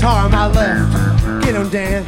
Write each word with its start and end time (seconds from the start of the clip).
guitar 0.00 0.24
on 0.24 0.30
my 0.30 0.46
left. 0.46 1.44
Get 1.44 1.54
him, 1.54 1.68
Dan. 1.68 2.06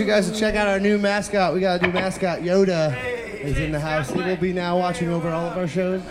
you 0.00 0.06
guys 0.06 0.30
to 0.30 0.36
check 0.36 0.54
out 0.54 0.66
our 0.66 0.80
new 0.80 0.96
mascot. 0.96 1.52
We 1.52 1.60
got 1.60 1.82
a 1.82 1.86
new 1.86 1.92
mascot, 1.92 2.40
Yoda, 2.40 2.96
is 3.44 3.58
in 3.58 3.70
the 3.70 3.78
house. 3.78 4.10
He 4.10 4.22
will 4.22 4.36
be 4.36 4.52
now 4.52 4.78
watching 4.78 5.10
over 5.10 5.28
all 5.28 5.50
of 5.50 5.58
our 5.58 5.68
shows. 5.68 6.02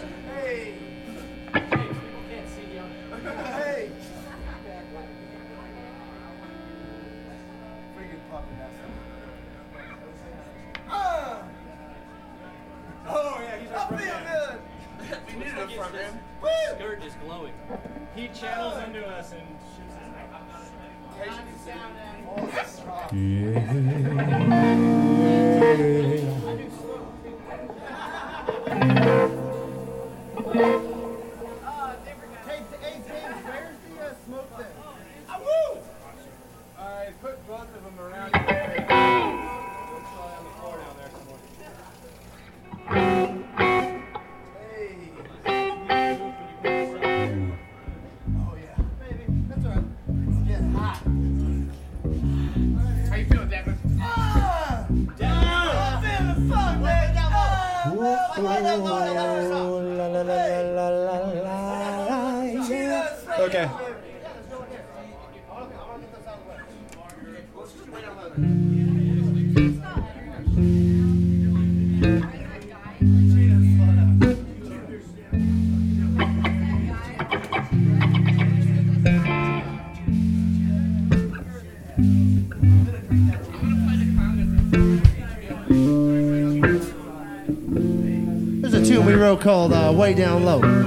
girl 89.29 89.37
called 89.37 89.73
uh, 89.73 89.93
Way 89.95 90.15
Down 90.15 90.43
Low. 90.43 90.78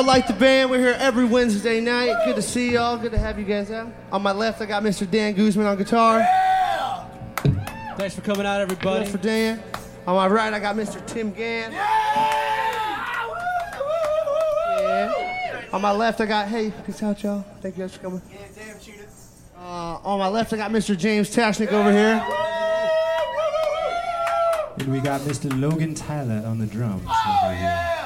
Everybody? 0.00 0.06
We 0.06 0.12
are 0.12 0.16
Light 0.16 0.26
the 0.26 0.32
Band. 0.34 0.70
We're 0.70 0.78
here 0.78 0.96
every 0.98 1.24
Wednesday 1.24 1.80
night. 1.80 2.24
Good 2.24 2.36
to 2.36 2.42
see 2.42 2.72
y'all. 2.72 2.96
Good 2.96 3.12
to 3.12 3.18
have 3.18 3.38
you 3.38 3.44
guys 3.44 3.70
out. 3.70 3.92
On 4.12 4.22
my 4.22 4.32
left, 4.32 4.60
I 4.60 4.66
got 4.66 4.82
Mr. 4.82 5.10
Dan 5.10 5.34
Guzman 5.34 5.66
on 5.66 5.76
guitar. 5.76 6.18
Yeah! 6.18 7.04
Thanks 7.96 8.14
for 8.14 8.22
coming 8.22 8.46
out, 8.46 8.60
everybody. 8.60 9.04
up 9.04 9.10
for 9.10 9.18
Dan. 9.18 9.62
On 10.06 10.16
my 10.16 10.26
right, 10.26 10.52
I 10.52 10.58
got 10.58 10.76
Mr. 10.76 11.04
Tim 11.06 11.32
Gann. 11.32 11.72
Yeah. 11.72 11.86
On 15.72 15.80
my 15.82 15.92
left, 15.92 16.20
I 16.20 16.26
got, 16.26 16.48
hey, 16.48 16.72
peace 16.84 17.02
out, 17.02 17.22
y'all. 17.22 17.44
Thank 17.60 17.76
you 17.76 17.84
guys 17.84 17.94
for 17.94 18.02
coming. 18.02 18.22
Yeah, 18.30 18.38
damn 18.56 18.76
Uh, 19.56 20.00
on 20.02 20.18
my 20.18 20.28
left, 20.28 20.52
I 20.52 20.56
got 20.56 20.70
Mr. 20.70 20.96
James 20.96 21.34
Tashnik 21.34 21.70
over 21.72 21.92
here. 21.92 22.20
And 24.78 24.90
we 24.90 25.00
got 25.00 25.20
Mr. 25.20 25.60
Logan 25.60 25.94
Tyler 25.94 26.42
on 26.46 26.58
the 26.58 26.66
drums 26.66 27.06
over 27.44 27.54
here. 27.54 27.99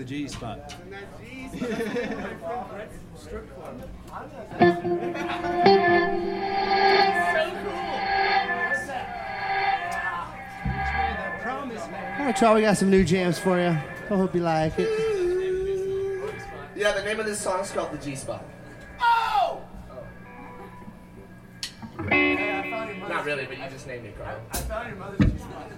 The 0.00 0.06
G 0.06 0.26
spot. 0.28 0.74
In 0.82 0.90
that 0.92 1.04
G. 1.20 1.50
Strip 3.16 3.54
club. 3.54 3.82
All 12.18 12.26
right, 12.26 12.40
y'all, 12.40 12.54
we 12.54 12.62
got 12.62 12.78
some 12.78 12.88
new 12.88 13.04
jams 13.04 13.38
for 13.38 13.60
you. 13.60 13.66
I 13.66 13.76
hope 14.08 14.34
you 14.34 14.40
like 14.40 14.78
it. 14.78 14.88
Yeah, 16.74 16.92
the 16.92 17.02
name 17.02 17.20
of 17.20 17.26
this 17.26 17.38
song 17.38 17.60
is 17.60 17.70
called 17.70 17.92
The 17.92 17.98
G 17.98 18.16
Spot. 18.16 18.42
Oh! 19.02 19.60
Not 21.98 23.26
really, 23.26 23.44
but 23.44 23.58
you 23.58 23.64
just 23.70 23.86
named 23.86 24.06
it, 24.06 24.16
Carl. 24.16 24.40
I 24.50 24.56
found 24.56 24.88
your 24.88 24.96
mother's 24.96 25.30
G 25.30 25.38
spot. 25.38 25.70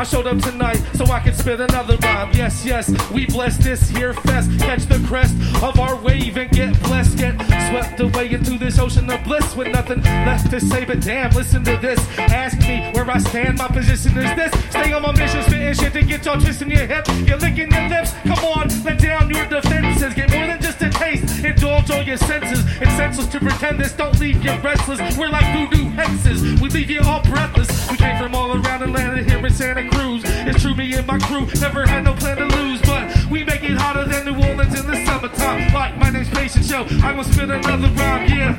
I 0.00 0.02
showed 0.02 0.26
up 0.26 0.38
tonight 0.38 0.82
so 0.94 1.04
I 1.12 1.20
could 1.20 1.36
spit 1.36 1.60
another 1.60 1.94
rhyme. 1.98 2.30
Yes, 2.32 2.64
yes, 2.64 2.88
we 3.10 3.26
bless 3.26 3.58
this 3.58 3.86
here 3.90 4.14
fest. 4.14 4.48
Catch 4.58 4.86
the 4.86 4.98
crest 5.06 5.36
of 5.62 5.78
our 5.78 5.94
wave 5.94 6.38
and 6.38 6.50
get 6.50 6.82
blessed. 6.84 7.18
Get 7.18 7.36
swept 7.68 8.00
away 8.00 8.32
into 8.32 8.56
this 8.56 8.78
ocean 8.78 9.10
of 9.10 9.22
bliss 9.24 9.54
with 9.54 9.68
nothing 9.68 10.02
left 10.02 10.50
to 10.52 10.58
say. 10.58 10.86
But 10.86 11.02
damn, 11.02 11.30
listen 11.32 11.62
to 11.64 11.76
this. 11.76 12.00
Ask 12.18 12.58
me 12.60 12.90
where 12.94 13.10
I 13.10 13.18
stand. 13.18 13.58
My 13.58 13.68
position 13.68 14.16
is 14.16 14.34
this. 14.36 14.70
Stay 14.70 14.90
on 14.94 15.02
my 15.02 15.12
mission, 15.12 15.42
spitting 15.42 15.74
shit 15.74 15.92
to 15.92 16.02
get 16.02 16.24
y'all 16.24 16.40
twisting 16.40 16.70
your 16.70 16.86
hip. 16.86 17.06
You're 17.28 17.36
licking 17.36 17.70
your 17.70 17.88
lips. 17.90 18.14
Come 18.24 18.42
on, 18.56 18.68
let 18.84 18.98
down 19.00 19.28
your 19.28 19.44
defenses. 19.48 20.14
Get 20.14 20.30
more 20.30 20.46
than 20.46 20.62
just 20.62 20.80
a 20.80 20.88
taste. 20.88 21.44
Indulge 21.44 21.90
all 21.90 22.02
your 22.02 22.16
senses. 22.16 22.64
It's 22.80 22.96
senseless 22.96 23.26
to 23.28 23.38
pretend 23.38 23.78
this. 23.78 23.92
Don't 23.92 24.18
leave 24.18 24.42
you 24.42 24.52
restless. 24.60 25.18
We're 25.18 25.28
like 25.28 25.44
voodoo 25.54 25.90
hexes. 25.90 26.58
We 26.58 26.70
leave 26.70 26.88
you 26.88 27.02
all 27.02 27.22
breathless. 27.24 27.69
We 27.90 27.96
came 27.96 28.16
from 28.18 28.34
all 28.34 28.52
around 28.52 28.92
landed 28.92 29.28
here 29.28 29.44
in 29.44 29.52
Santa 29.52 29.88
Cruz. 29.90 30.22
It's 30.24 30.62
true, 30.62 30.74
me 30.74 30.94
and 30.94 31.06
my 31.06 31.18
crew 31.18 31.46
never 31.60 31.86
had 31.86 32.04
no 32.04 32.14
plan 32.14 32.36
to 32.36 32.44
lose, 32.44 32.80
but 32.82 33.10
we 33.30 33.42
make 33.44 33.62
it 33.64 33.76
hotter 33.76 34.04
than 34.04 34.26
New 34.26 34.34
Orleans 34.34 34.78
in 34.78 34.86
the 34.86 35.04
summertime. 35.06 35.72
Like 35.74 35.98
my 35.98 36.10
name's 36.10 36.28
Patience 36.30 36.68
Show. 36.68 36.84
I'm 36.84 37.16
gonna 37.16 37.24
spit 37.24 37.50
another 37.50 37.88
rhyme, 37.88 38.28
yeah. 38.28 38.58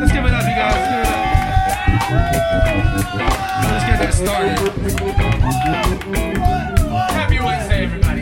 Let's 0.00 0.12
give 0.12 0.24
it 0.24 0.32
up, 0.32 0.42
you 0.42 0.56
guys. 0.56 0.74
Let's. 2.10 2.42
Let's 3.72 3.84
get 3.84 3.98
that 4.00 4.12
started. 4.12 4.58
Happy 7.12 7.38
Wednesday, 7.38 7.84
everybody. 7.84 8.21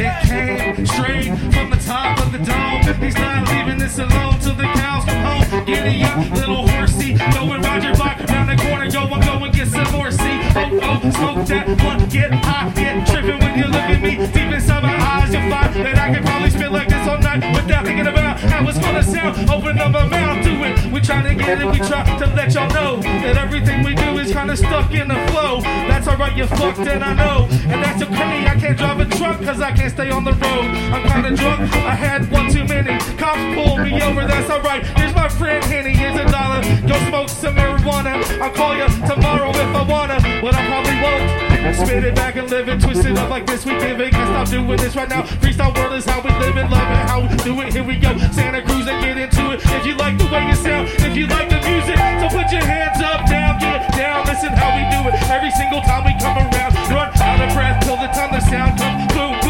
It 0.00 0.14
came 0.28 0.86
straight 0.86 1.36
from 1.52 1.70
the 1.70 1.80
top 1.84 2.20
of 2.20 2.30
the 2.30 2.38
dome. 2.38 3.02
He's 3.02 3.16
not 3.16 3.48
leaving 3.48 3.78
this 3.78 3.98
alone 3.98 4.38
till 4.38 4.54
the 4.54 4.70
cows 4.78 5.04
come 5.04 5.24
home. 5.26 5.64
Giddy 5.66 6.04
up, 6.04 6.30
little 6.36 6.68
horsey. 6.68 7.14
Going 7.34 7.60
round 7.62 7.82
your 7.82 7.96
block, 7.96 8.18
round 8.30 8.48
the 8.48 8.56
corner. 8.62 8.84
Yo, 8.84 9.00
I'm 9.00 9.20
going 9.20 9.50
get 9.50 9.66
some 9.66 9.90
more. 9.90 10.12
See, 10.12 10.38
oh, 10.54 10.78
oh, 10.82 11.10
smoke 11.10 11.46
that 11.48 11.66
one. 11.82 12.08
Get 12.08 12.32
high, 12.32 12.70
get 12.74 13.08
tripping 13.08 13.40
when 13.40 13.58
you 13.58 13.64
look 13.64 13.90
at 13.90 14.00
me. 14.00 14.16
Deep 14.28 14.52
inside 14.54 14.84
my 14.84 14.94
eyes, 14.94 15.32
you'll 15.32 15.50
find 15.50 15.74
that 15.74 15.98
I 15.98 16.14
can 16.14 16.22
probably 16.22 16.50
spit 16.50 16.70
like 16.70 16.88
this 16.88 17.08
all 17.08 17.18
night 17.18 17.42
without 17.52 17.84
thinking 17.84 18.06
about 18.06 18.38
how 18.38 18.68
it's 18.68 18.78
gonna 18.78 19.02
sound. 19.02 19.50
Open 19.50 19.78
up 19.78 19.90
my 19.90 20.06
mouth, 20.06 20.44
do 20.44 20.62
it. 20.62 20.92
We 20.92 21.00
try 21.00 21.22
to 21.22 21.34
get 21.34 21.60
it, 21.60 21.66
we 21.66 21.78
try 21.78 22.04
to 22.18 22.26
let 22.38 22.54
y'all 22.54 22.70
know 22.70 23.02
that 23.02 23.36
everything 23.36 23.82
we 23.82 23.94
do 23.96 24.16
is 24.18 24.30
kinda 24.30 24.56
stuck 24.56 24.94
in 24.94 25.08
the 25.08 25.18
flow. 25.32 25.60
That's 25.90 26.06
alright, 26.06 26.36
you're 26.36 26.46
fucked, 26.46 26.86
and 26.86 27.02
I 27.02 27.14
know. 27.14 27.48
And 27.66 27.82
that's 27.82 28.00
okay, 28.02 28.46
I 28.46 28.54
can't 28.60 28.78
drive 28.78 29.00
a 29.00 29.04
truck 29.16 29.42
cause 29.42 29.60
I 29.60 29.72
can't 29.72 29.87
stay 29.88 30.10
on 30.10 30.24
the 30.24 30.32
road. 30.32 30.66
I'm 30.92 31.02
kinda 31.10 31.36
drunk, 31.36 31.60
I 31.86 31.94
had 31.94 32.30
one 32.30 32.50
too 32.50 32.64
many. 32.64 32.98
Cops 33.16 33.40
pulled 33.54 33.80
me 33.80 34.02
over, 34.02 34.26
that's 34.26 34.50
alright. 34.50 34.84
Here's 34.98 35.14
my 35.14 35.28
friend 35.28 35.64
Henny, 35.64 35.94
here's 35.94 36.16
a 36.16 36.26
dollar. 36.30 36.62
Go 36.86 36.96
smoke 37.08 37.28
some 37.28 37.54
marijuana. 37.54 38.22
I'll 38.40 38.50
call 38.50 38.76
you 38.76 38.88
tomorrow 39.06 39.50
if 39.50 39.70
I 39.74 39.82
wanna, 39.82 40.18
but 40.42 40.54
I 40.54 40.66
probably 40.66 40.96
won't. 41.00 41.48
Spit 41.74 42.02
it 42.02 42.14
back 42.14 42.36
and 42.36 42.50
live 42.50 42.68
it, 42.68 42.80
twist 42.80 43.04
it 43.04 43.16
up 43.18 43.30
like 43.30 43.46
this. 43.46 43.64
We 43.64 43.72
give 43.78 44.00
it, 44.00 44.10
can't 44.10 44.28
stop 44.28 44.48
doing 44.48 44.78
this 44.78 44.96
right 44.96 45.08
now. 45.08 45.22
Freestyle 45.22 45.74
world 45.76 45.92
is 45.92 46.04
how 46.04 46.20
we 46.22 46.30
live 46.40 46.56
it, 46.56 46.68
love 46.70 46.90
it, 46.90 47.02
how 47.08 47.20
we 47.20 47.28
do 47.44 47.60
it. 47.60 47.72
Here 47.72 47.84
we 47.84 47.96
go, 47.96 48.16
Santa 48.32 48.62
Cruz 48.62 48.86
and 48.88 48.98
get 49.04 49.16
into 49.16 49.52
it. 49.52 49.60
If 49.64 49.86
you 49.86 49.94
like 49.94 50.18
the 50.18 50.26
way 50.26 50.46
you 50.48 50.54
sound, 50.54 50.88
if 50.88 51.16
you 51.16 51.26
like 51.26 51.48
the 51.50 51.60
music, 51.68 51.96
so 51.96 52.26
put 52.34 52.50
your 52.50 52.64
hands 52.64 53.00
up, 53.02 53.28
down, 53.28 53.60
get 53.60 53.92
down. 53.92 54.26
Listen 54.26 54.50
how 54.54 54.74
we 54.74 54.82
do 54.90 55.08
it 55.08 55.14
every 55.30 55.50
single 55.52 55.82
time 55.82 56.04
we 56.04 56.14
come 56.18 56.38
around. 56.38 56.74
Run 56.90 57.10
out 57.20 57.40
of 57.46 57.54
breath 57.54 57.84
till 57.84 57.96
the 57.96 58.08
time 58.16 58.32
the 58.32 58.40
sound 58.40 58.78
comes. 58.78 59.12
Boom, 59.12 59.47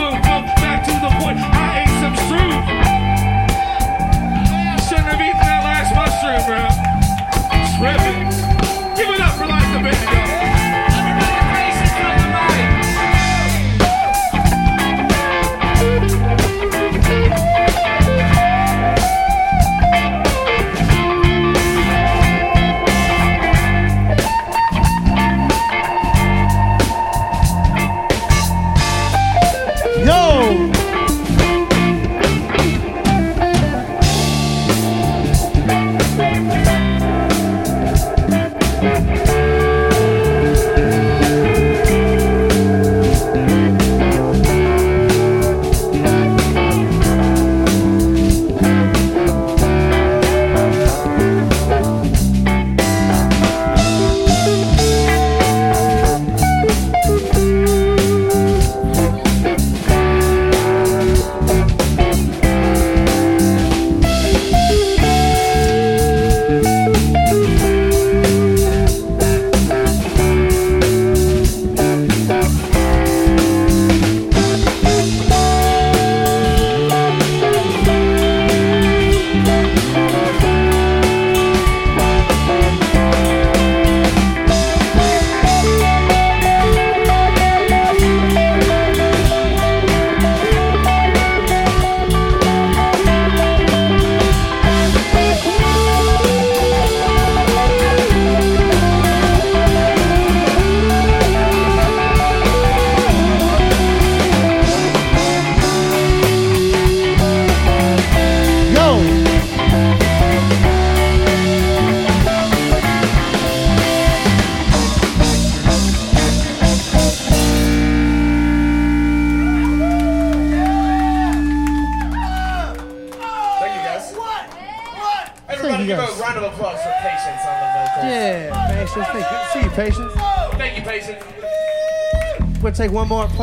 To 0.79 0.93
the 0.93 1.11
point. 1.19 1.39
I 1.41 1.83
ate 1.83 1.95
some 2.01 2.15
shroom. 2.15 2.63
Shouldn't 4.89 5.09
have 5.09 5.21
eaten 5.21 5.41
that 5.41 5.63
last 5.65 5.91
mushroom, 5.95 6.43
bro. 6.47 6.63
Tripping. 7.79 8.58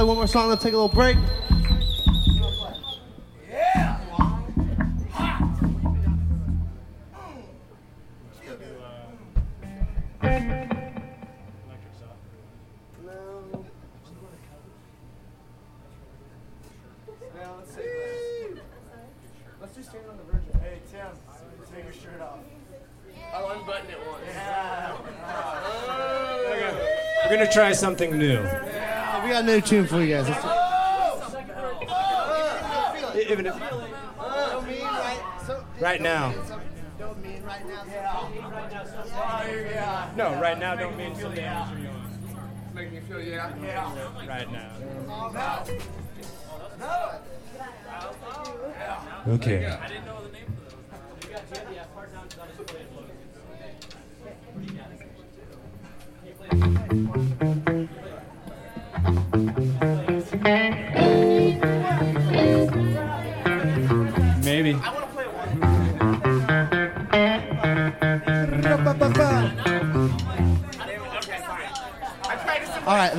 One 0.05 0.17
more, 0.17 0.27
song, 0.27 0.49
then 0.49 0.57
take 0.57 0.73
a 0.73 0.77
little 0.77 0.87
break. 0.87 1.17
Let's 19.59 19.75
just 19.75 19.89
stand 19.89 20.05
on 20.09 20.17
the 20.17 20.23
virgin. 20.23 20.59
Hey, 20.61 20.79
Tim, 20.91 21.07
take 21.73 21.83
your 21.83 21.93
shirt 21.93 22.21
off. 22.21 22.39
I'll 23.33 23.49
unbutton 23.59 23.89
it 23.89 23.97
once. 24.07 24.21
We're 27.23 27.37
gonna 27.37 27.51
try 27.51 27.71
something 27.71 28.17
new. 28.17 28.47
Got 29.35 29.43
a 29.43 29.47
new 29.47 29.59
tune 29.59 29.85
for 29.85 29.99
you 30.01 30.15
guys. 30.15 30.29
Let's- 30.29 30.45
Even 33.29 33.47
if- 33.47 33.61
right 35.81 35.99
now. 35.99 36.33
No, 40.15 40.39
right 40.39 40.57
now 40.57 40.75
don't 40.75 40.95
mean 40.95 41.13
someday. 41.15 41.53
Make 42.73 42.93
me 42.93 43.01
feel 43.01 43.21
yeah. 43.21 43.51
Yeah. 43.61 44.25
Right 44.25 44.49
now. 44.53 44.71
Okay. 49.27 49.77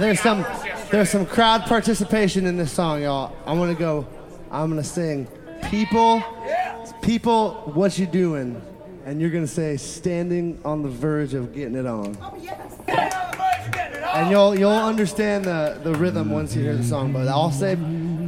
There's 0.06 0.20
some 0.20 0.46
there's 0.90 1.10
some 1.10 1.26
crowd 1.26 1.62
participation 1.62 2.46
in 2.46 2.56
this 2.56 2.70
song, 2.70 3.02
y'all. 3.02 3.36
I'm 3.44 3.58
gonna 3.58 3.74
go. 3.74 4.06
I'm 4.52 4.70
gonna 4.70 4.84
sing, 4.84 5.26
people, 5.64 6.22
people, 7.02 7.72
what 7.74 7.98
you 7.98 8.06
doing? 8.06 8.62
And 9.04 9.20
you're 9.20 9.30
gonna 9.30 9.48
say, 9.48 9.76
standing 9.76 10.60
on 10.64 10.82
the 10.82 10.88
verge 10.88 11.34
of 11.34 11.52
getting 11.52 11.74
it 11.74 11.86
on. 11.86 12.16
Oh, 12.22 12.36
and 14.14 14.30
you'll 14.30 14.56
you'll 14.56 14.70
understand 14.70 15.44
the, 15.44 15.80
the 15.82 15.92
rhythm 15.94 16.30
once 16.30 16.54
you 16.54 16.62
hear 16.62 16.76
the 16.76 16.84
song. 16.84 17.12
But 17.12 17.26
I'll 17.26 17.50
say, 17.50 17.74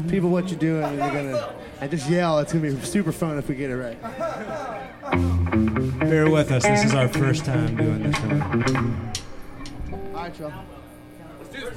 people, 0.08 0.30
what 0.30 0.50
you 0.50 0.56
doing? 0.56 0.82
And 0.82 0.96
you're 0.98 1.12
gonna 1.12 1.54
and 1.80 1.90
just 1.92 2.10
yell. 2.10 2.40
It's 2.40 2.52
gonna 2.52 2.72
be 2.72 2.80
super 2.80 3.12
fun 3.12 3.38
if 3.38 3.48
we 3.48 3.54
get 3.54 3.70
it 3.70 3.76
right. 3.76 4.02
Bear 6.00 6.28
with 6.28 6.50
us. 6.50 6.64
This 6.64 6.86
is 6.86 6.94
our 6.94 7.06
first 7.06 7.44
time 7.44 7.76
doing 7.76 8.02
this 8.02 8.18
one. 8.18 9.12
All 9.92 10.22
right, 10.24 10.38
y'all. 10.40 10.77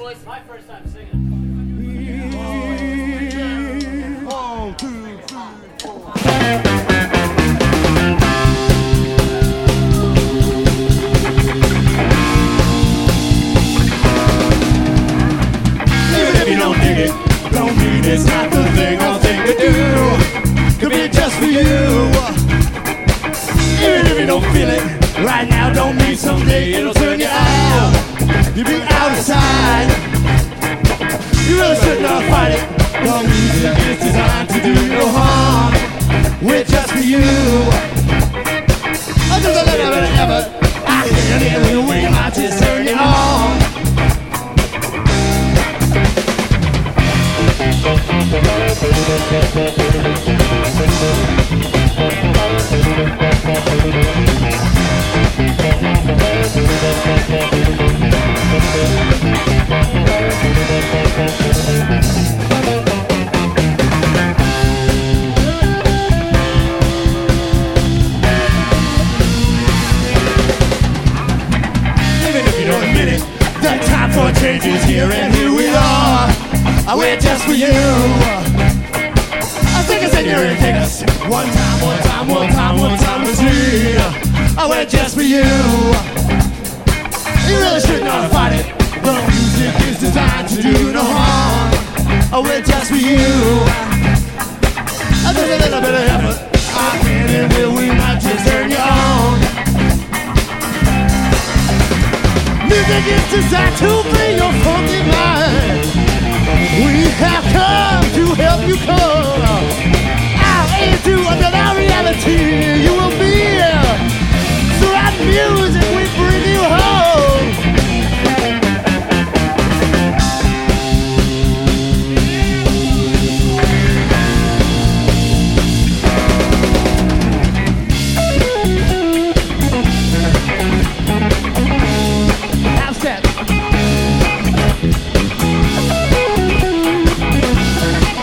My 0.01 0.39
first 0.41 0.67
time 0.67 0.85
singing. 0.87 1.13
One, 4.25 4.75
two, 4.75 5.05
three, 5.05 5.17
four. 5.79 6.13
Even 16.17 16.35
if 16.35 16.47
you 16.49 16.57
don't 16.57 16.77
dig 16.79 16.97
it, 16.97 17.13
don't 17.51 17.77
mean 17.77 18.03
it's 18.03 18.25
not 18.25 18.49
the 18.51 18.63
thing 18.75 18.99
or 19.01 19.19
thing 19.19 19.45
to 19.45 19.53
do. 19.55 19.73
Could 20.79 20.91
be 20.91 21.07
just 21.09 21.35
for 21.37 21.45
you. 21.45 21.61
Even 23.79 24.05
if 24.07 24.19
you 24.19 24.25
don't 24.25 24.43
feel 24.51 24.69
it 24.69 24.83
right 25.23 25.47
now, 25.47 25.71
don't 25.71 25.95
mean 25.97 26.17
someday 26.17 26.73
it'll 26.73 26.93
turn 26.93 27.19
you 27.19 27.27
out. 27.29 28.10
You'll 28.55 28.65
be 28.65 28.81
outside. 28.83 29.89
of. 29.89 30.11
You 31.47 31.55
really 31.59 31.75
should 31.77 32.01
not 32.01 32.23
fight 32.29 32.51
it. 32.51 32.63
The 33.03 33.13
music 33.27 33.77
is 33.89 33.99
designed 33.99 34.49
to 34.49 34.59
do 34.61 34.73
no 34.89 35.07
harm. 35.07 35.73
We're 36.41 36.63
just 36.63 36.91
for 36.91 36.99
you. 36.99 37.19
I 39.31 39.39
just 39.41 39.55
never, 39.55 39.77
never, 39.77 40.01
never. 40.19 40.39
I 40.85 41.07
can't 41.07 41.43
even 41.43 41.87
we 41.87 42.09
might 42.09 42.33
just 42.33 42.61
turn 42.61 42.85
you 42.85 42.95
on. 42.95 43.71
Even 57.53 57.70
one 58.71 58.79
time, 73.81 74.09
for 74.11 74.31
changes 74.39 74.83
here 74.85 75.11
and 75.11 75.33
here 75.33 75.51
we 75.51 75.67
are. 75.67 76.29
I 76.87 76.95
were 76.95 77.17
just 77.19 77.43
for 77.43 77.51
you. 77.53 77.67
I'll 79.73 79.83
tell 79.85 79.99
the 79.99 80.07
story 80.07 80.47
and 80.47 80.57
take 80.59 80.75
us 80.75 81.01
one 81.27 81.47
time, 81.47 81.81
one 82.29 82.49
time, 82.49 82.77
one 82.79 82.97
time 82.99 83.25
to 83.25 83.35
see. 83.35 83.97
I 84.57 84.67
wait 84.69 84.87
just 84.87 85.15
for 85.15 85.23
you. 85.23 86.20
You 87.51 87.57
really 87.59 87.81
should 87.81 88.03
not 88.05 88.31
fight 88.31 88.53
it. 88.53 88.65
The 89.03 89.11
music 89.27 89.75
is 89.89 89.99
designed 89.99 90.47
to 90.55 90.61
do 90.61 90.93
no 90.93 91.03
harm. 91.03 91.71
Oh, 92.31 92.39
I 92.39 92.47
wait 92.47 92.63
just 92.63 92.87
for 92.89 92.95
you. 92.95 93.27
Just 95.19 95.35
a 95.35 95.59
little 95.59 95.81
bit 95.83 95.95
of 95.99 96.05
effort. 96.15 96.37
I 96.71 96.97
can 97.03 97.27
and 97.27 97.51
will 97.51 97.75
we 97.75 97.91
might 97.91 98.19
just 98.23 98.47
turn 98.47 98.71
you 98.71 98.79
on. 98.79 99.35
Music 102.71 103.03
is 103.19 103.25
designed 103.35 103.75
to 103.83 103.99
free 104.15 104.33
your 104.39 104.53
funky 104.63 105.03
mind. 105.11 105.91
We 106.87 107.11
have 107.19 107.43
come 107.51 108.05
to 108.15 108.23
help 108.39 108.61
you 108.63 108.77
come 108.87 109.43
out 110.39 110.71
into 110.79 111.19
another 111.19 111.67
reality. 111.83 112.79
You 112.85 112.95
will 112.95 113.15
be 113.19 113.59
surrounded 114.79 115.27
music. 115.27 115.83
We 115.91 116.07
bring 116.15 116.30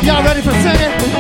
Y'all 0.09 0.25
ready 0.25 0.41
for 0.41 0.53
singing? 0.53 1.18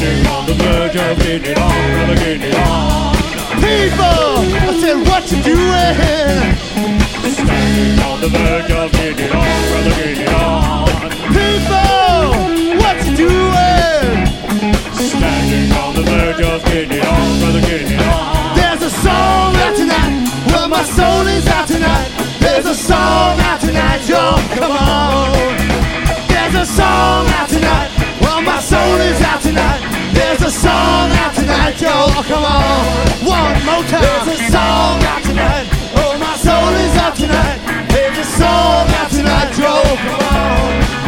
Standing 0.00 0.26
on 0.28 0.46
the 0.46 0.54
verge 0.54 0.96
of 0.96 1.18
getting 1.18 1.58
on, 1.58 1.92
brother, 1.92 2.14
getting 2.24 2.40
it 2.40 2.56
on. 2.56 3.12
People, 3.60 4.48
I 4.48 4.72
said, 4.80 4.96
what 5.04 5.28
you 5.28 5.42
doing? 5.44 6.56
Standing 7.36 8.00
on 8.00 8.16
the 8.22 8.28
verge 8.32 8.70
of 8.72 8.92
getting 8.92 9.26
it 9.26 9.30
on, 9.30 9.44
brother, 9.68 9.92
getting 10.00 10.24
it 10.24 10.32
on. 10.32 10.88
People, 11.36 12.32
what 12.80 12.96
you 13.04 13.12
doing? 13.12 14.24
Standing 14.96 15.68
on 15.76 15.92
the 15.92 16.02
verge 16.08 16.40
of 16.48 16.64
getting 16.64 16.96
it 16.96 17.04
on, 17.04 17.40
brother, 17.44 17.60
getting 17.60 17.92
it 17.92 18.00
on. 18.00 18.56
There's 18.56 18.80
a 18.80 18.88
song 19.04 19.52
out 19.52 19.76
tonight. 19.76 20.24
Well, 20.48 20.68
my 20.70 20.82
soul 20.82 21.28
is 21.28 21.46
out 21.46 21.68
tonight. 21.68 22.08
There's 22.40 22.64
a 22.64 22.74
song 22.74 23.36
out 23.40 23.60
tonight, 23.60 24.08
y'all. 24.08 24.40
Come 24.56 24.72
on. 24.72 25.36
There's 26.24 26.54
a 26.56 26.64
song 26.64 27.28
out 27.36 27.50
tonight. 27.50 27.90
Well, 28.22 28.40
my 28.40 28.60
soul 28.60 28.96
is 28.96 29.20
out 29.20 29.20
tonight. 29.20 29.39
There's 30.20 30.42
a 30.42 30.50
song 30.50 31.10
out 31.22 31.34
tonight, 31.34 31.80
y'all. 31.80 32.12
Oh, 32.12 32.22
come 32.28 32.44
on. 32.44 32.84
One 33.24 33.56
more 33.64 33.84
time. 33.88 34.04
There's 34.04 34.38
a 34.38 34.52
song 34.52 35.02
out 35.12 35.22
tonight. 35.24 35.66
Oh, 35.96 36.12
my 36.20 36.36
soul 36.36 36.74
is 36.84 36.94
out 36.98 37.16
tonight. 37.16 37.58
There's 37.88 38.18
a 38.18 38.24
song 38.24 38.84
out 39.00 39.10
tonight, 39.10 39.56
y'all. 39.56 39.80
Oh, 39.82 39.96
come 39.96 40.20
on. 40.36 40.99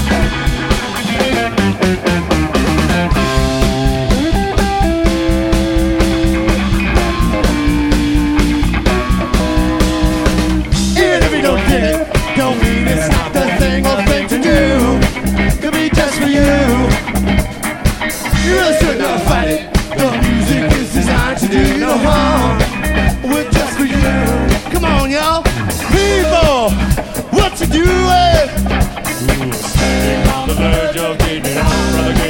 did 31.19 31.47
it 31.47 31.57
all, 31.59 31.93
brother. 31.93 32.22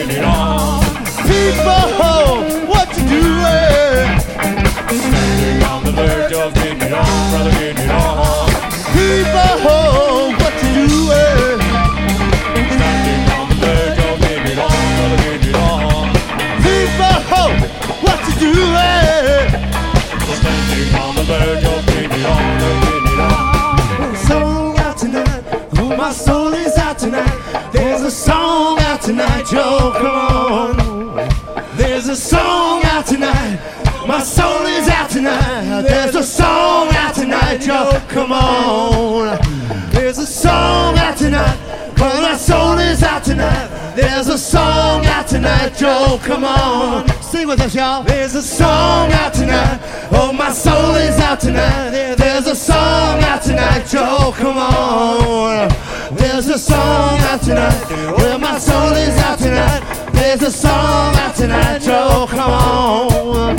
On. 38.63 39.39
There's 39.91 40.19
a 40.19 40.27
song 40.27 40.97
out 40.99 41.17
tonight, 41.17 41.59
cause 41.97 42.21
my 42.21 42.37
soul 42.37 42.79
is 42.79 43.03
out 43.03 43.25
tonight. 43.25 43.69
There's 43.95 44.29
a 44.29 44.39
song 44.39 45.05
out 45.07 45.27
tonight, 45.27 45.77
Joe, 45.77 46.19
come 46.23 46.45
on. 46.45 47.09
Sing 47.23 47.47
with 47.47 47.61
us, 47.61 47.75
y'all. 47.75 48.03
There's 48.03 48.35
a 48.35 48.43
song 48.43 49.13
out 49.13 49.35
tonight, 49.35 49.81
oh, 50.13 50.33
my 50.33 50.51
soul 50.51 50.95
is 50.95 51.19
out 51.19 51.41
tonight. 51.41 52.17
There's 52.17 52.47
a 52.47 52.57
song 52.57 53.23
out 53.23 53.43
tonight, 53.43 53.87
Joe, 53.87 54.33
come 54.37 54.57
on. 54.57 55.69
There's 56.17 56.49
a 56.49 56.59
song 56.59 57.19
out 57.21 57.43
tonight, 57.43 57.85
well, 58.17 58.39
my 58.39 58.59
soul 58.59 58.93
is 58.93 59.17
out 59.19 59.39
tonight. 59.39 59.83
There's 60.13 60.43
a 60.43 60.51
song 60.51 61.15
out 61.17 61.35
tonight, 61.35 61.81
Joe, 61.81 62.27
come 62.29 62.51
on. 62.51 63.57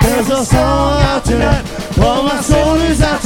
There's 0.00 0.30
a 0.30 0.44
song 0.44 1.02
out 1.02 1.24
tonight, 1.24 1.64
oh, 1.98 2.22
my 2.24 2.40
soul 2.40 2.76
is 2.76 3.02
out 3.02 3.20
tonight. 3.20 3.25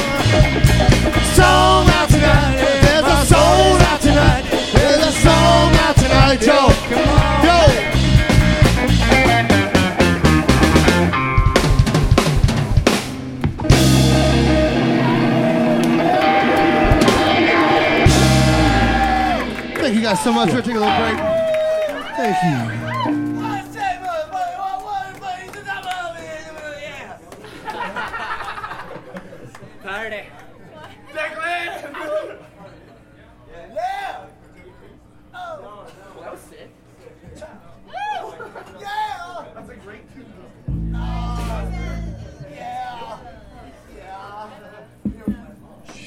so 20.23 20.31
much 20.31 20.51
for 20.51 20.61
taking 20.61 20.77
a 20.77 20.79
little 20.79 20.95
break. 20.97 21.17
Thank 22.15 22.37
you. 22.43 22.81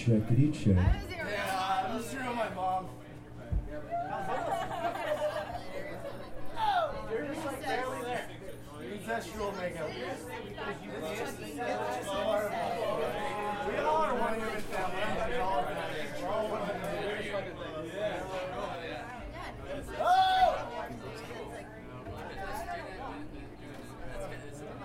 Checkity 0.05 0.53
check. 0.53 0.77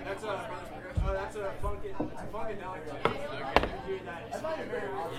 That's 0.06 0.24
a, 0.24 0.28
oh, 1.06 1.14
that's 1.14 1.36
a 1.36 1.52
funky, 1.62 1.90
it's 1.90 2.00
a 2.00 2.02
funkadelic. 2.34 2.82
You 2.90 3.94
hear 3.94 4.00
that? 4.06 4.22
I 4.34 4.36
find 4.40 4.62
it 4.62 4.68
very 4.70 4.90
awesome. 4.90 5.16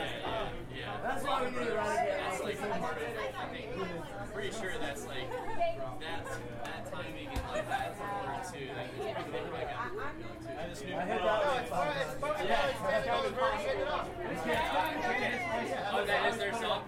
That's 1.02 1.22
why 1.24 1.36
we 1.44 1.50
need 1.50 1.66
to 1.66 1.74
run 1.74 1.86
again. 1.92 2.18
That's 2.28 2.40
like 2.42 2.58
part 2.80 2.96
of 2.96 3.02
it. 3.02 3.34
I 3.38 3.46
think. 3.46 3.66
I'm 4.20 4.28
pretty 4.34 4.50
sure 4.50 4.72
that's 4.80 5.06
like 5.06 5.30
that 5.30 6.24
that 6.60 6.82
timing 6.90 7.28
and 7.28 7.40
like 7.50 7.68
that 7.68 7.96
order 8.02 8.42
too. 8.50 8.66
Like 8.76 8.90
it's 8.98 9.14
pretty 9.14 9.30
good. 9.30 9.52
Like 9.52 9.70
I 9.70 10.68
just 10.68 10.82
knew. 10.84 10.94
I 10.96 10.98
hit 11.06 11.22
that 11.22 11.38
one. 11.40 11.64
Oh, 15.92 16.04
that 16.04 16.22
is 16.32 16.36
their 16.36 16.52
song. 16.54 16.82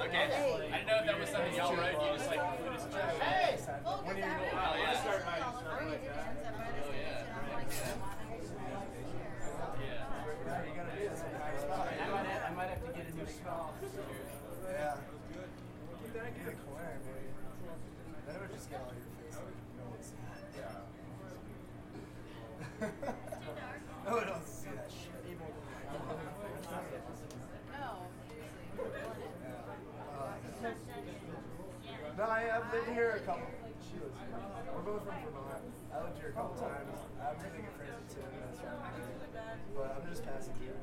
Okay. 0.00 0.24
I 0.24 0.78
didn't 0.78 0.86
know 0.86 0.96
if 0.98 1.04
that 1.06 1.16
was 1.20 1.28
something 1.28 1.54
y'all 1.54 1.74
wrote. 1.74 2.00
You 2.00 2.16
just 2.16 2.30
like 2.30 2.40
included 2.54 2.80
some. 2.80 2.92
Hey. 3.20 3.58
When 4.04 4.16
you 4.16 4.22
Oh 4.22 4.26
yeah. 4.78 4.94
start 5.02 5.20
by 5.26 5.36
just 5.38 5.52
start 5.58 5.82
like 5.84 6.00
that. 6.06 6.38
Oh 6.38 6.88
yeah. 6.88 7.26
Yeah. 10.48 10.64
You 10.64 10.72
gotta 10.74 10.92
do 10.96 11.02
this. 11.08 11.20
I 11.20 12.10
might 12.10 12.26
have, 12.26 12.42
I 12.48 12.54
might 12.56 12.70
have 12.70 12.80
to 12.80 12.88
get 12.92 13.04
a 13.04 13.14
new 13.14 13.26
straw. 13.26 13.68
Yeah. 14.72 14.96
Keep 16.00 16.12
that 16.14 16.24
in 16.24 16.32
the 16.46 16.52
corner, 16.64 16.96
baby. 17.04 17.28
Then 18.26 18.32
it 18.34 18.40
would 18.40 18.52
just 18.52 18.70
get 18.70 18.80
all 18.80 18.92
your 18.96 19.04
face. 19.20 19.36
Yeah. 20.56 20.88
No, 22.80 22.86
I 22.86 24.24
don't 24.24 24.46
see 24.46 24.70
that 24.70 24.90
shit. 24.90 25.10
No, 32.16 32.24
I, 32.24 32.50
I've 32.56 32.72
lived 32.72 32.88
here 32.94 33.10
a 33.10 33.26
couple. 33.26 33.46
She 33.82 33.98
lives 33.98 34.14
here. 34.18 34.38
We're 34.74 34.82
both 34.82 35.02
from 35.06 35.14
Vermont. 35.22 35.62
I 35.94 36.02
lived 36.02 36.18
here 36.18 36.30
a 36.30 36.32
couple 36.32 36.54
times. 36.58 36.98
I'm 37.18 37.38
really 37.42 37.62
good 37.62 37.74
friends 37.78 37.94
with 37.98 38.14
Tim. 38.14 38.26
But 39.74 39.98
I'm 39.98 40.08
just 40.10 40.24
passing 40.26 40.54
through. 40.54 40.78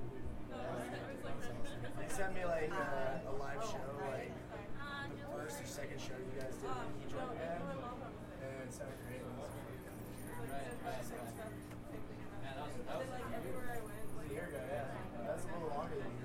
They 2.00 2.08
sent 2.08 2.36
me 2.36 2.46
like 2.46 2.72
uh, 2.72 3.32
a 3.32 3.34
live 3.40 3.64
show, 3.64 3.84
like 4.12 4.32
the 5.16 5.28
first 5.36 5.62
or 5.62 5.68
second 5.68 6.00
show 6.00 6.16
you 6.16 6.40
guys 6.40 6.56
did 6.56 6.72
he 7.04 7.12
joined 7.12 7.40
and 7.40 8.64
it 8.64 8.74
sounded 8.74 8.96
That's 15.26 15.44
a 15.44 15.48
little 15.48 15.70
longer 15.70 15.96
than 15.96 16.08
a 16.08 16.25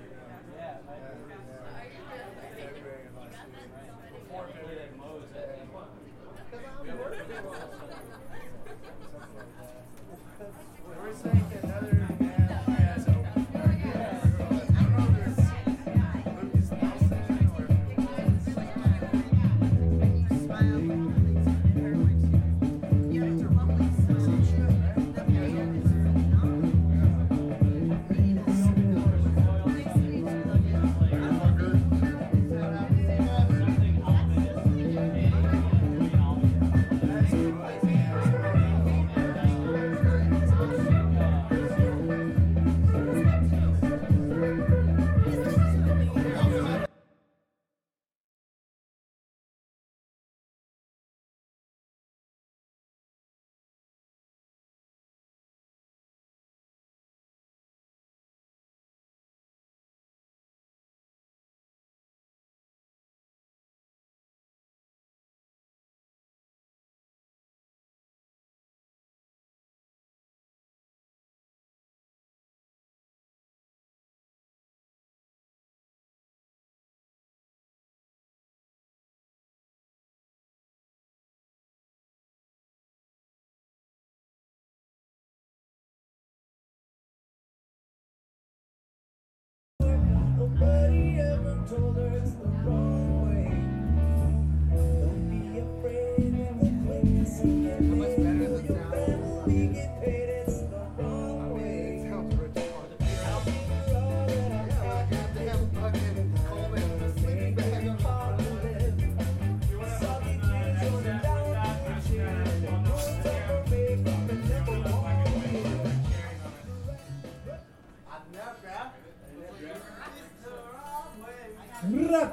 Nobody 91.69 92.40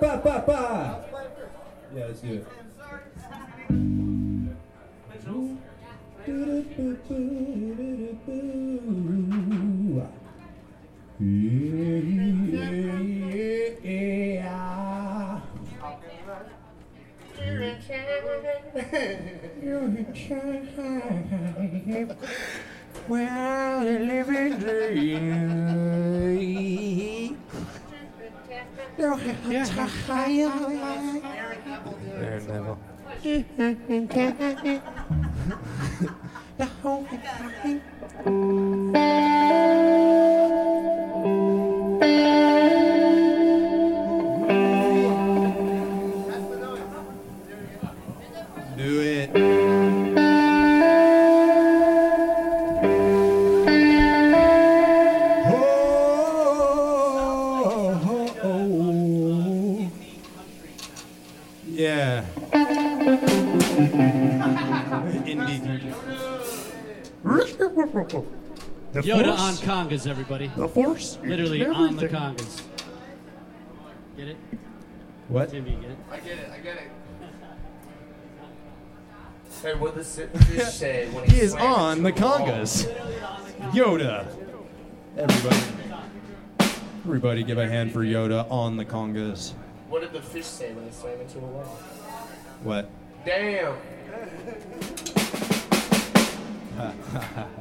Ra-ba-ba-ba. 0.00 1.04
Yeah, 1.92 2.06
let's 2.06 2.20
do 2.20 2.34
it. 2.34 2.46
Yeah. 13.90 15.40
Well, 23.08 23.84
the 23.84 23.98
living 23.98 24.58
dream. 24.58 25.88
There, 28.98 29.14
Neville. 32.40 32.78
Do 48.76 49.00
it. 49.00 49.57
The 69.08 69.14
Yoda 69.14 69.38
on 69.38 69.54
congas, 69.54 70.06
everybody. 70.06 70.50
The 70.54 70.68
Force. 70.68 71.16
Literally 71.24 71.64
on 71.64 71.96
the 71.96 72.08
congas. 72.08 72.60
Get 74.18 74.28
it? 74.28 74.36
What? 75.28 75.48
Tim, 75.48 75.66
you 75.66 75.76
get 75.76 75.92
it? 75.92 75.98
I 76.12 76.16
get 76.18 76.38
it. 76.38 76.50
I 76.52 76.58
get 76.58 76.76
it. 76.76 76.90
Hey, 79.62 79.74
what 79.76 79.94
does 79.94 80.14
the 80.14 80.26
fish 80.44 80.74
say 80.74 81.08
when 81.08 81.24
he, 81.24 81.36
He 81.36 81.40
is 81.40 81.54
on 81.54 82.02
the 82.02 82.10
into 82.10 82.22
a 82.22 82.28
wall? 82.28 82.38
congas. 82.40 82.94
Yoda. 83.72 84.26
Everybody. 85.16 85.62
Everybody 87.06 87.42
give 87.44 87.56
a 87.56 87.66
hand 87.66 87.92
for 87.92 88.00
Yoda 88.04 88.46
on 88.50 88.76
the 88.76 88.84
congas. 88.84 89.54
What 89.88 90.02
did 90.02 90.12
the 90.12 90.20
fish 90.20 90.44
say 90.44 90.74
when 90.74 90.84
he 90.84 90.92
slammed 90.92 91.22
into 91.22 91.38
a 91.38 91.40
wall? 91.40 91.64
What? 92.62 92.90
Damn. 93.24 93.74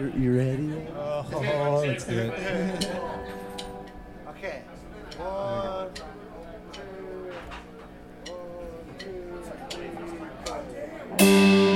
You, 0.00 0.12
you 0.16 0.38
ready? 0.38 0.86
Oh, 0.96 1.82
let's 1.86 2.04
do 2.04 2.18
it. 2.18 2.88
Okay. 4.28 4.62
One, 5.18 5.90
Doing 11.18 11.69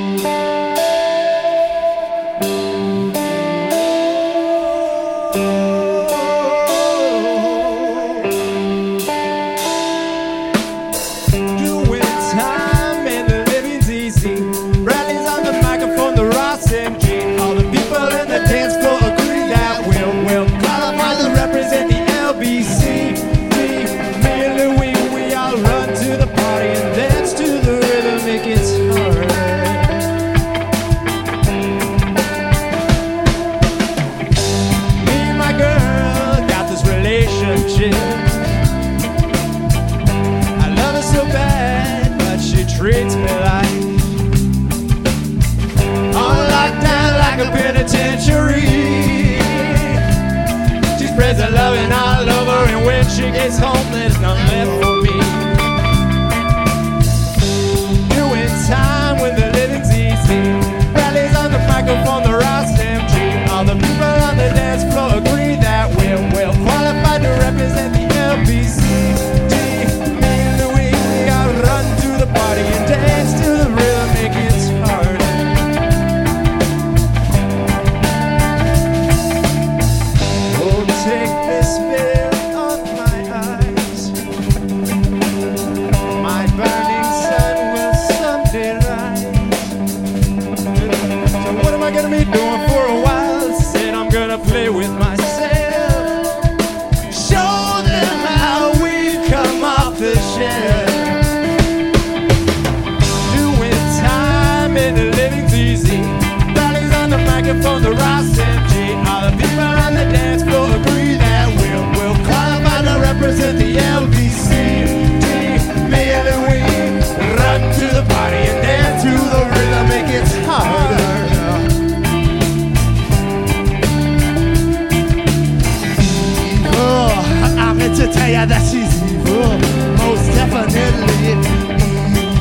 yeah, 128.28 128.46
that 128.46 128.62
she's 128.62 129.02
evil. 129.10 129.59
Most 130.01 130.26
definitely 130.32 131.36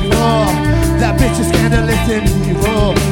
evil. 0.04 0.46
That 1.00 1.18
bitch 1.18 1.40
is 1.40 1.48
scandalous 1.48 2.08
and 2.08 2.28
evil. 2.48 3.03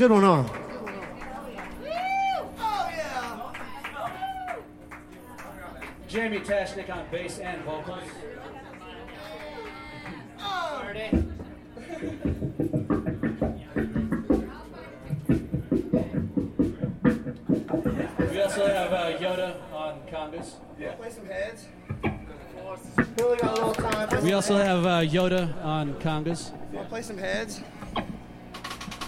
good 0.00 0.10
one 0.12 0.22
huh? 0.22 0.44
Jamie 6.08 6.38
Tashnik 6.40 6.88
on 6.88 7.04
bass 7.10 7.38
and 7.38 7.62
vocals. 7.64 8.02
we 18.30 18.40
also 18.40 18.66
have 18.66 18.92
uh, 18.94 19.18
Yoda 19.18 19.54
on 19.74 20.00
congas. 20.10 20.54
Yeah. 20.78 20.92
Play 20.92 21.10
some 21.10 21.26
heads. 21.26 21.66
We 24.22 24.32
also 24.32 24.56
have 24.56 24.86
uh, 24.86 25.00
Yoda 25.02 25.62
on 25.62 25.92
congas. 25.96 26.52
Wanna 26.72 26.88
play 26.88 27.02
some 27.02 27.18
heads? 27.18 27.60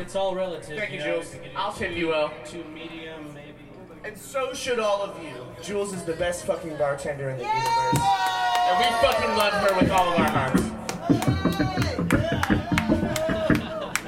It's 0.00 0.16
all 0.16 0.34
relative. 0.34 0.78
Thank 0.78 0.92
you, 0.92 1.02
Jules. 1.02 1.36
I'll 1.54 1.74
tip 1.74 1.94
you 1.94 2.08
well. 2.08 2.32
To 2.46 2.64
medium, 2.64 3.34
maybe. 3.34 3.52
And 4.02 4.16
so 4.16 4.54
should 4.54 4.78
all 4.78 5.02
of 5.02 5.22
you. 5.22 5.34
Jules 5.62 5.92
is 5.92 6.04
the 6.04 6.14
best 6.14 6.46
fucking 6.46 6.78
bartender 6.78 7.28
in 7.28 7.36
the 7.36 7.44
Yay! 7.44 7.50
universe. 7.50 8.00
And 8.64 8.78
we 8.78 8.84
fucking 9.06 9.36
love 9.36 9.52
her 9.52 9.74
with 9.78 9.90
all 9.90 10.08
of 10.08 10.18
our 10.18 10.30
hearts. 10.30 10.62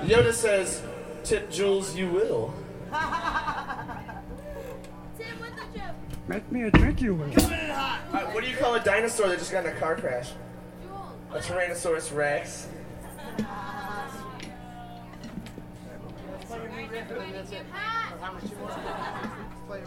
Yoda 0.08 0.32
says, 0.32 0.82
tip 1.24 1.50
Jules, 1.50 1.94
you 1.94 2.08
will. 2.08 2.54
Make 6.26 6.50
me 6.50 6.62
a 6.62 6.70
drink, 6.70 7.02
you 7.02 7.14
will. 7.14 7.30
Uh, 7.36 7.98
what 8.30 8.42
do 8.42 8.48
you 8.48 8.56
call 8.56 8.76
a 8.76 8.80
dinosaur 8.82 9.28
that 9.28 9.38
just 9.38 9.52
got 9.52 9.66
in 9.66 9.76
a 9.76 9.78
car 9.78 9.96
crash? 9.96 10.30
A 11.32 11.38
Tyrannosaurus 11.38 12.16
Rex. 12.16 12.66
and 16.94 17.08
then 17.08 17.32
that's 17.32 17.52
it. 17.52 17.66
How 18.20 18.32
much 18.32 18.44
you 18.44 18.56
want. 18.58 18.72
Play 19.66 19.80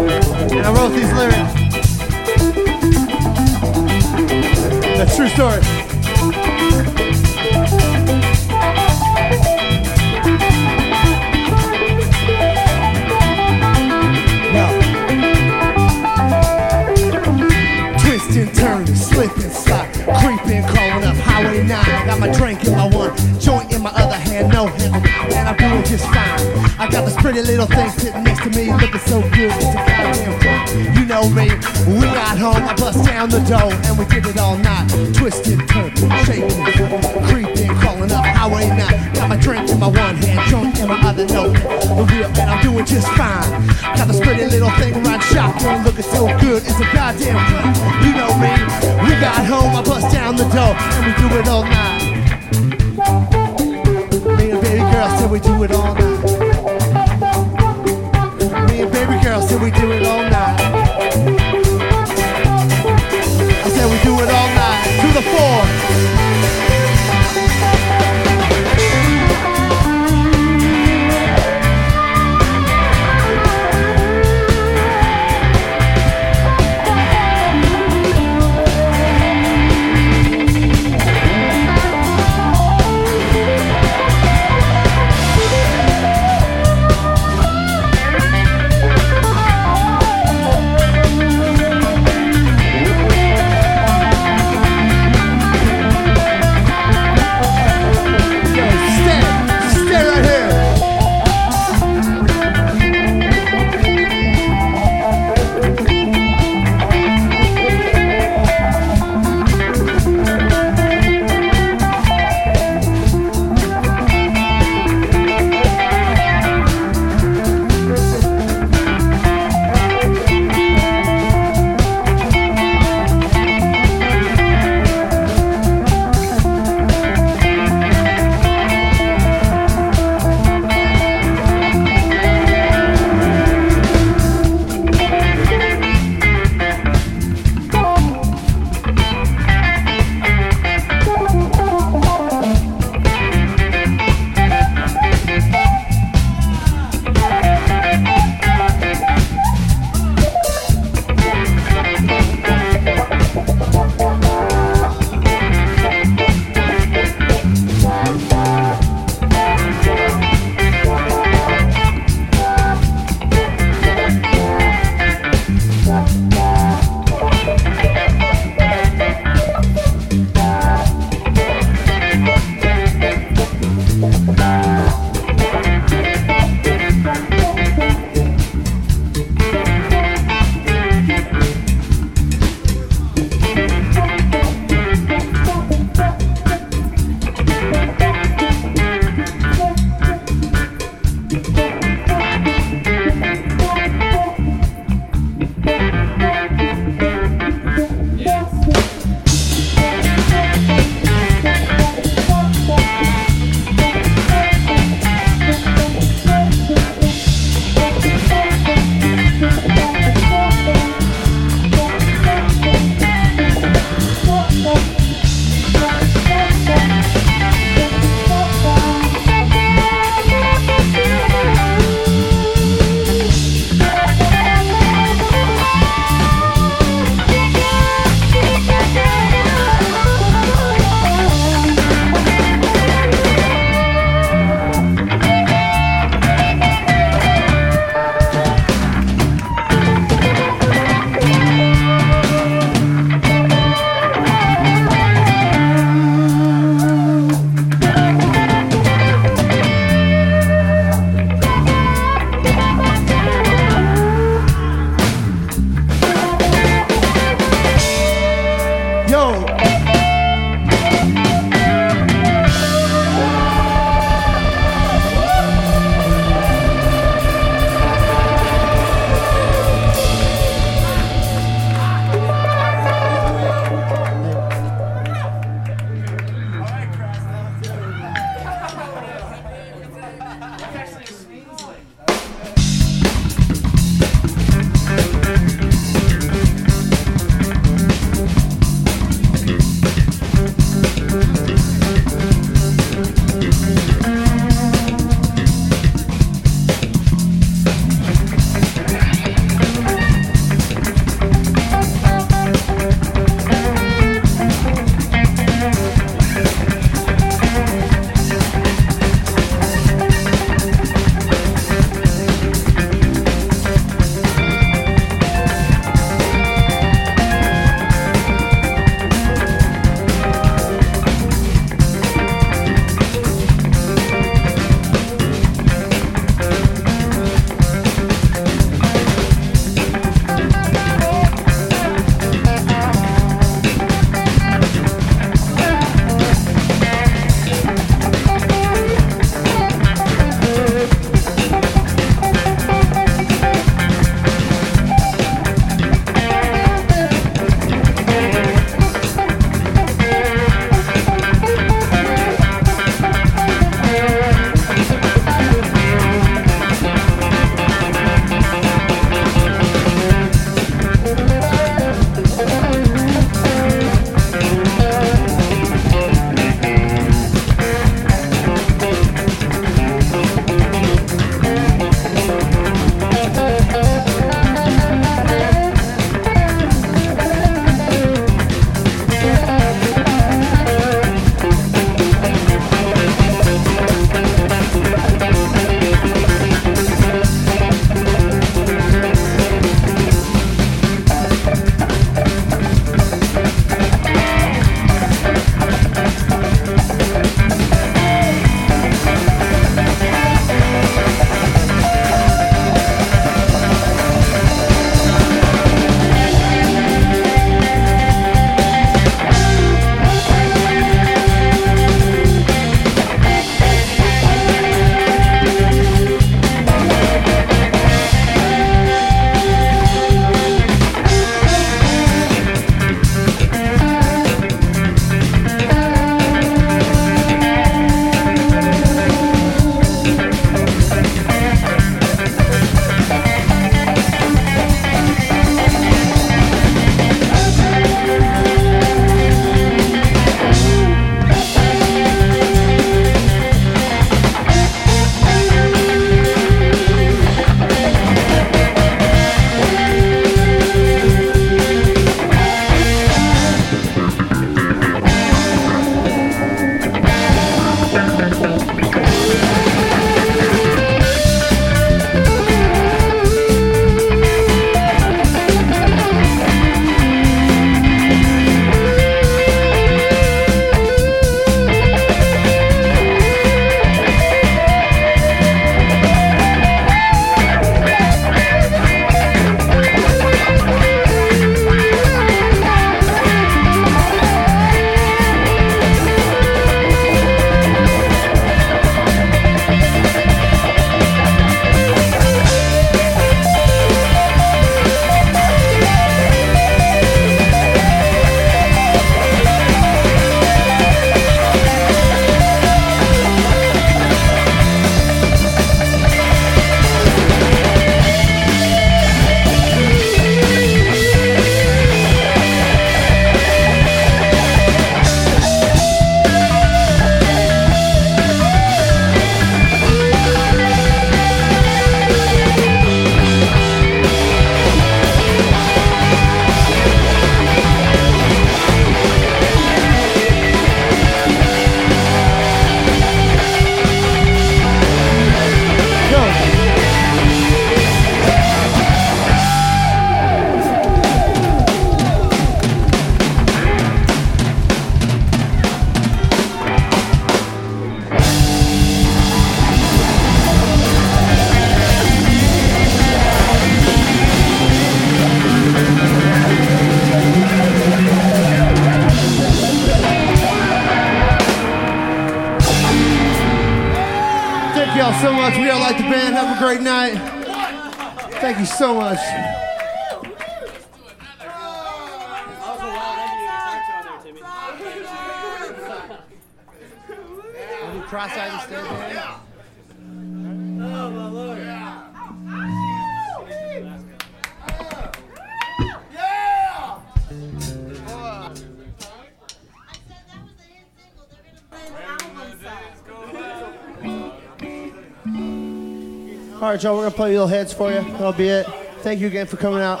play 597.16 597.32
little 597.32 597.46
heads 597.46 597.72
for 597.72 597.90
you. 597.90 598.02
That'll 598.12 598.32
be 598.32 598.48
it. 598.48 598.66
Thank 599.00 599.20
you 599.20 599.26
again 599.26 599.46
for 599.46 599.56
coming 599.56 599.80
out. 599.80 600.00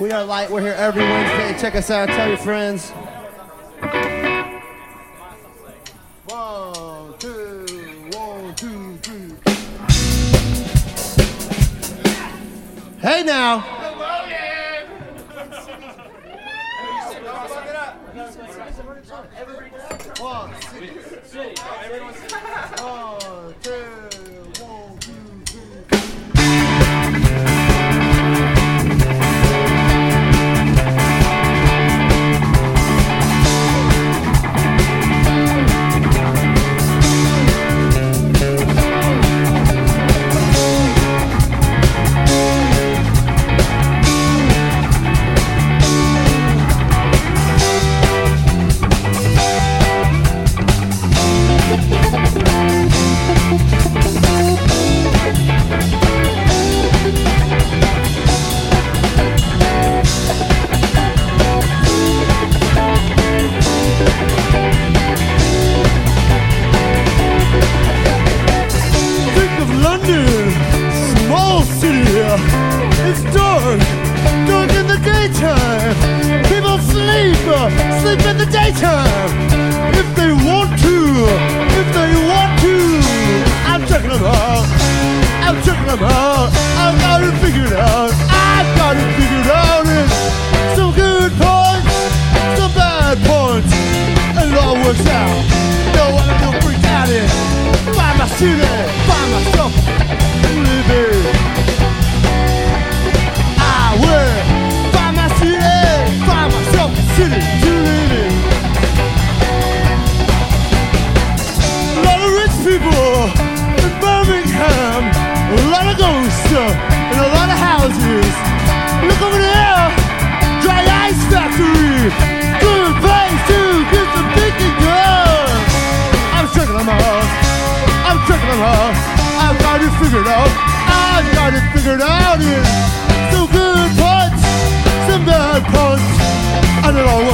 We 0.00 0.10
are 0.10 0.24
light. 0.24 0.50
We're 0.50 0.60
here 0.60 0.74
every 0.76 1.02
Wednesday. 1.02 1.56
Check 1.60 1.76
us 1.76 1.88
out. 1.88 2.08
Tell 2.08 2.28
your 2.28 2.36
friends. 2.36 2.92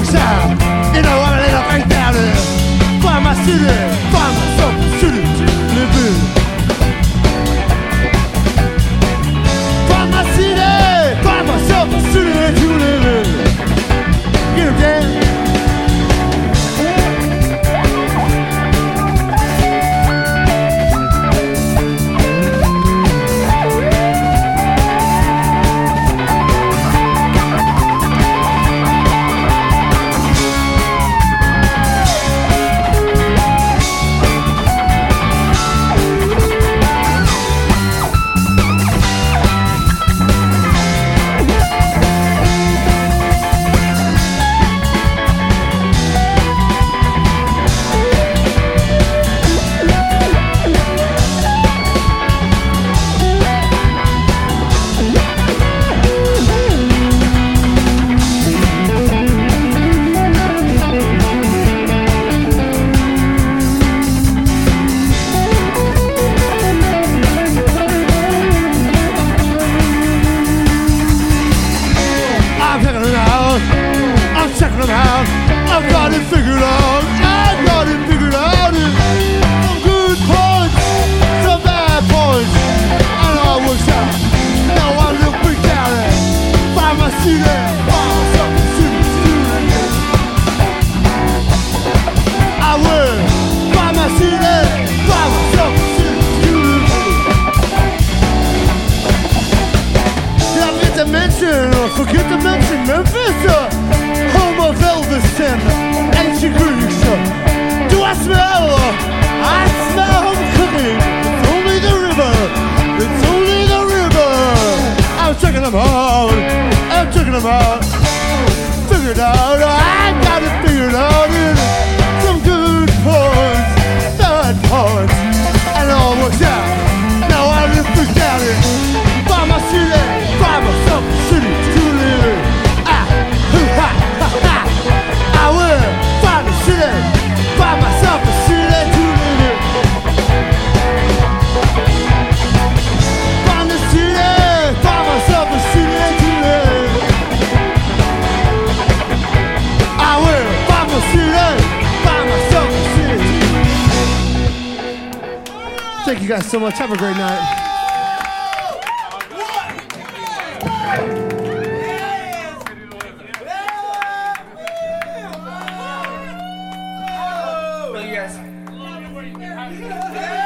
pizza, 0.08 0.26
endnu 0.96 1.12
under 1.26 1.38
lidt 1.44 1.54
af 1.54 1.64
bankdærne 1.70 2.32
fra 3.02 3.20
mig 3.20 3.36
side. 3.44 3.87